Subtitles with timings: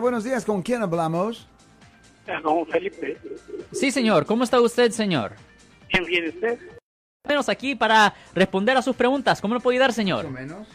[0.00, 1.46] Buenos días, ¿con quién hablamos?
[2.42, 3.16] Con Felipe.
[3.70, 4.26] Sí, señor.
[4.26, 5.36] ¿Cómo está usted, señor?
[5.88, 6.58] ¿Quién viene usted?
[7.28, 9.40] Menos aquí para responder a sus preguntas.
[9.40, 10.24] ¿Cómo le puedo ayudar, señor?
[10.28, 10.68] Más o menos.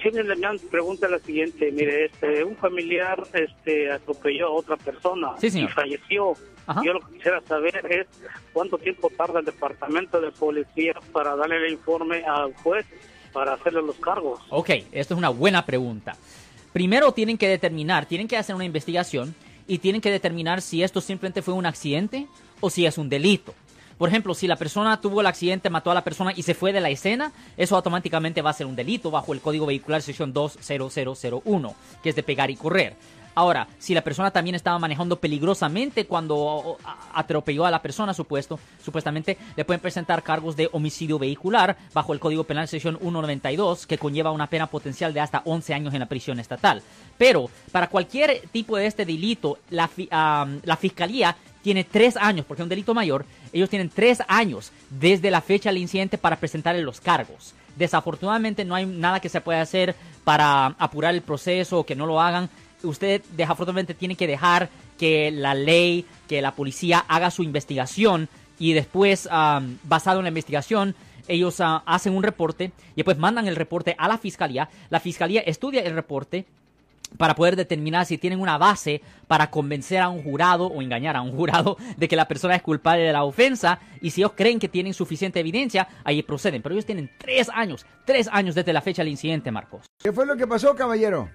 [0.00, 1.72] Sí, mi pregunta la siguiente.
[1.72, 5.70] Mire, este, un familiar este, atropelló a otra persona Sí, señor.
[5.70, 6.34] y falleció.
[6.68, 6.80] Ajá.
[6.84, 8.06] Yo lo que quisiera saber es
[8.52, 12.86] cuánto tiempo tarda el departamento de policía para darle el informe al juez
[13.32, 14.40] para hacerle los cargos.
[14.50, 16.14] Ok, esto es una buena pregunta.
[16.72, 19.34] Primero tienen que determinar, tienen que hacer una investigación
[19.66, 22.26] y tienen que determinar si esto simplemente fue un accidente
[22.60, 23.54] o si es un delito.
[23.98, 26.72] Por ejemplo, si la persona tuvo el accidente, mató a la persona y se fue
[26.72, 30.32] de la escena, eso automáticamente va a ser un delito bajo el Código Vehicular sección
[30.32, 32.96] 20001, que es de pegar y correr.
[33.34, 36.78] Ahora, si la persona también estaba manejando peligrosamente cuando
[37.14, 42.20] atropelló a la persona, supuesto, supuestamente, le pueden presentar cargos de homicidio vehicular bajo el
[42.20, 46.06] Código Penal sección 192, que conlleva una pena potencial de hasta 11 años en la
[46.06, 46.82] prisión estatal.
[47.16, 49.88] Pero, para cualquier tipo de este delito, la,
[50.62, 55.30] la fiscalía tiene tres años, porque es un delito mayor, ellos tienen tres años desde
[55.30, 57.54] la fecha del incidente para presentarle los cargos.
[57.76, 62.06] Desafortunadamente no hay nada que se pueda hacer para apurar el proceso o que no
[62.06, 62.50] lo hagan.
[62.82, 68.28] Usted desafortunadamente tiene que dejar que la ley, que la policía haga su investigación
[68.58, 69.28] y después,
[69.84, 70.94] basado en la investigación,
[71.28, 74.68] ellos ah, hacen un reporte y después mandan el reporte a la fiscalía.
[74.90, 76.44] La fiscalía estudia el reporte
[77.16, 81.22] para poder determinar si tienen una base para convencer a un jurado o engañar a
[81.22, 84.58] un jurado de que la persona es culpable de la ofensa y si ellos creen
[84.58, 86.62] que tienen suficiente evidencia, ahí proceden.
[86.62, 89.86] Pero ellos tienen tres años, tres años desde la fecha del incidente, Marcos.
[89.98, 91.30] ¿Qué fue lo que pasó, caballero?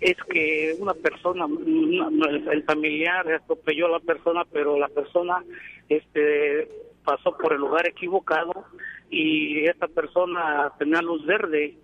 [0.00, 5.44] Es que una persona, el familiar atropelló a la persona, pero la persona
[5.88, 6.68] este,
[7.04, 8.64] pasó por el lugar equivocado
[9.10, 11.76] y esta persona tenía luz verde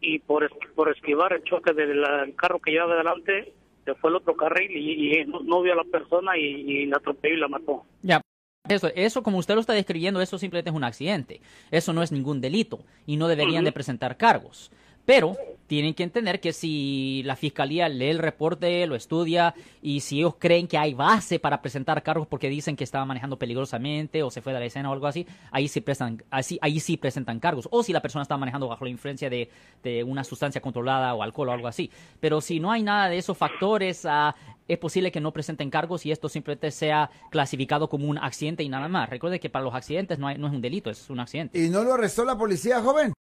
[0.00, 2.02] y por, por esquivar el choque del
[2.34, 3.52] carro que llevaba adelante,
[3.84, 6.86] se fue al otro carril y, y no, no vio a la persona y, y
[6.86, 7.84] la atropelló y la mató.
[8.02, 8.20] Ya.
[8.68, 11.40] Eso, eso, como usted lo está describiendo, eso simplemente es un accidente.
[11.70, 14.70] Eso no es ningún delito y no deberían de presentar cargos.
[15.04, 15.36] Pero
[15.70, 20.34] tienen que entender que si la fiscalía lee el reporte, lo estudia y si ellos
[20.36, 24.42] creen que hay base para presentar cargos porque dicen que estaba manejando peligrosamente o se
[24.42, 27.68] fue de la escena o algo así, ahí sí presentan, ahí sí presentan cargos.
[27.70, 29.48] O si la persona estaba manejando bajo la influencia de,
[29.84, 31.88] de una sustancia controlada o alcohol o algo así.
[32.18, 34.34] Pero si no hay nada de esos factores, ah,
[34.66, 38.68] es posible que no presenten cargos y esto simplemente sea clasificado como un accidente y
[38.68, 39.08] nada más.
[39.08, 41.62] Recuerde que para los accidentes no, hay- no es un delito, es un accidente.
[41.64, 43.12] ¿Y no lo arrestó la policía, joven?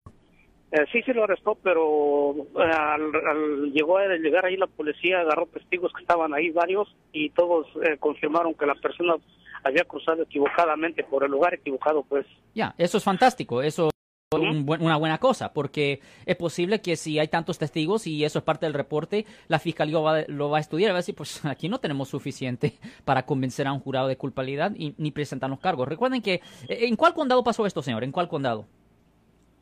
[0.71, 5.21] Eh, sí, sí lo arrestó, pero eh, al, al- llegó a llegar ahí la policía,
[5.21, 9.15] agarró testigos que estaban ahí varios y todos eh, confirmaron que la persona
[9.63, 12.25] había cruzado equivocadamente por el lugar equivocado, pues.
[12.53, 16.95] Ya, eso es fantástico, eso es un buen- una buena cosa, porque es posible que
[16.95, 20.57] si hay tantos testigos y eso es parte del reporte, la fiscalía va- lo va
[20.59, 22.73] a estudiar y va a decir, pues aquí no tenemos suficiente
[23.05, 25.87] para convencer a un jurado de culpabilidad y ni presentar los cargos.
[25.87, 28.03] Recuerden que, ¿en cuál condado pasó esto, señor?
[28.03, 28.67] ¿En cuál condado?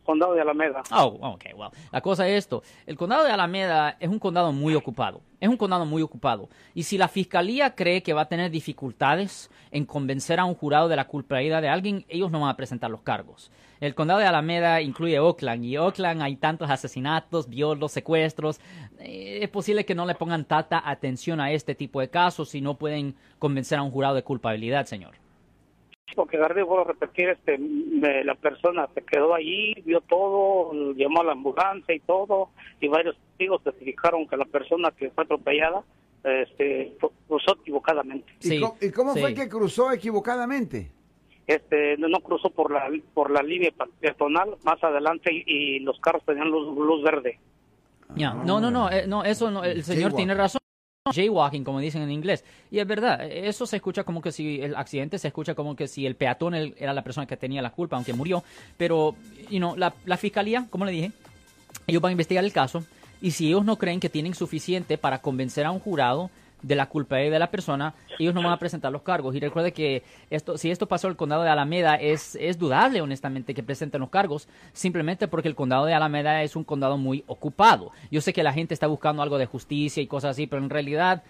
[0.08, 0.84] Condado de Alameda.
[0.90, 1.70] Oh, ok, well.
[1.92, 2.64] La cosa es esto.
[2.86, 5.20] El condado de Alameda es un condado muy ocupado.
[5.42, 6.48] Es un condado muy ocupado.
[6.74, 10.88] Y si la fiscalía cree que va a tener dificultades en convencer a un jurado
[10.88, 13.52] de la culpabilidad de alguien, ellos no van a presentar los cargos.
[13.82, 18.62] El condado de Alameda incluye Oakland y Oakland hay tantos asesinatos, violos, secuestros.
[19.00, 22.62] Eh, es posible que no le pongan tanta atención a este tipo de casos si
[22.62, 25.16] no pueden convencer a un jurado de culpabilidad, señor.
[26.16, 31.22] Porque Garde, vuelvo a repetir, este, me- la persona se quedó allí, vio todo, llamó
[31.22, 35.84] a la ambulancia y todo, y varios testigos testificaron que la persona que fue atropellada
[36.24, 36.96] este,
[37.28, 38.32] cruzó equivocadamente.
[38.42, 39.20] ¿Y Sí, cómo, y cómo sí.
[39.22, 40.92] fue que cruzó equivocadamente?
[41.46, 45.98] este no, no cruzó por la por la línea peatonal más adelante y, y los
[46.02, 47.40] carros tenían luz, luz verde
[48.18, 50.60] Ya, No, no, no, eh, no, eso no, el señor tiene razón.
[51.14, 52.44] Jaywalking, como dicen en inglés.
[52.72, 55.88] Y es verdad, eso se escucha como que si el accidente se escucha como que
[55.88, 58.44] si el peatón era la persona que tenía la culpa, aunque murió.
[58.78, 59.16] Pero,
[59.50, 61.12] you know, la, la fiscalía, como le dije,
[61.88, 62.84] ellos van a investigar el caso
[63.22, 66.30] y si ellos no creen que tienen suficiente para convencer a un jurado
[66.62, 69.36] de la culpabilidad de la persona, ellos no van a presentar los cargos.
[69.36, 73.54] Y recuerde que esto, si esto pasó el condado de Alameda, es, es dudable, honestamente,
[73.54, 77.92] que presenten los cargos, simplemente porque el condado de Alameda es un condado muy ocupado.
[78.12, 80.70] Yo sé que la gente está buscando algo de justicia y cosas así, pero en
[80.70, 81.24] realidad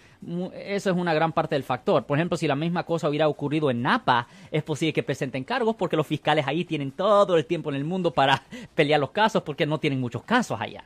[0.53, 2.05] eso es una gran parte del factor.
[2.05, 5.75] Por ejemplo, si la misma cosa hubiera ocurrido en Napa, es posible que presenten cargos
[5.75, 8.43] porque los fiscales ahí tienen todo el tiempo en el mundo para
[8.75, 10.83] pelear los casos porque no tienen muchos casos allá.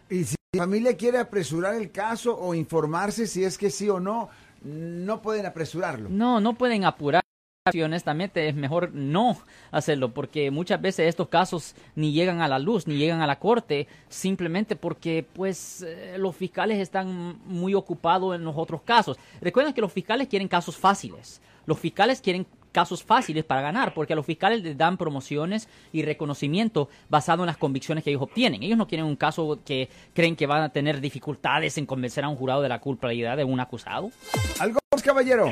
[0.53, 4.27] La familia quiere apresurar el caso o informarse si es que sí o no,
[4.63, 6.09] no pueden apresurarlo.
[6.09, 7.23] No, no pueden apurar.
[7.81, 9.37] honestamente es mejor no
[9.71, 13.39] hacerlo porque muchas veces estos casos ni llegan a la luz ni llegan a la
[13.39, 19.17] corte simplemente porque pues eh, los fiscales están muy ocupados en los otros casos.
[19.39, 21.39] Recuerden que los fiscales quieren casos fáciles.
[21.65, 26.03] Los fiscales quieren casos fáciles para ganar, porque a los fiscales les dan promociones y
[26.03, 28.63] reconocimiento basado en las convicciones que ellos obtienen.
[28.63, 32.29] Ellos no quieren un caso que creen que van a tener dificultades en convencer a
[32.29, 34.11] un jurado de la culpabilidad de un acusado.
[34.59, 35.51] ¿Algo más, caballero?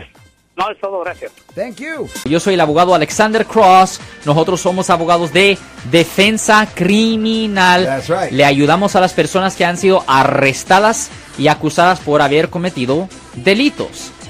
[0.59, 1.31] No, es todo, gracias.
[1.55, 2.09] Thank you.
[2.25, 4.01] Yo soy el abogado Alexander Cross.
[4.25, 5.57] Nosotros somos abogados de
[5.89, 7.85] defensa criminal.
[7.85, 8.31] That's right.
[8.31, 14.11] Le ayudamos a las personas que han sido arrestadas y acusadas por haber cometido delitos.